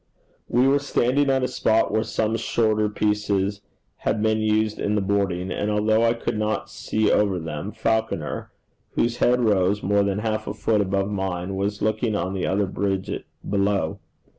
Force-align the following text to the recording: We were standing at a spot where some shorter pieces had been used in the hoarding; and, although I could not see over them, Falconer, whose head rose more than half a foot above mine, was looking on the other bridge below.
We 0.49 0.67
were 0.67 0.79
standing 0.79 1.29
at 1.29 1.43
a 1.43 1.47
spot 1.47 1.91
where 1.91 2.01
some 2.01 2.35
shorter 2.35 2.89
pieces 2.89 3.61
had 3.97 4.19
been 4.23 4.39
used 4.39 4.79
in 4.79 4.95
the 4.95 5.01
hoarding; 5.03 5.51
and, 5.51 5.69
although 5.69 6.03
I 6.03 6.13
could 6.15 6.39
not 6.39 6.71
see 6.71 7.11
over 7.11 7.37
them, 7.37 7.71
Falconer, 7.71 8.51
whose 8.93 9.17
head 9.17 9.41
rose 9.41 9.83
more 9.83 10.01
than 10.01 10.17
half 10.17 10.47
a 10.47 10.55
foot 10.55 10.81
above 10.81 11.11
mine, 11.11 11.55
was 11.55 11.83
looking 11.83 12.15
on 12.15 12.33
the 12.33 12.47
other 12.47 12.65
bridge 12.65 13.11
below. 13.47 13.99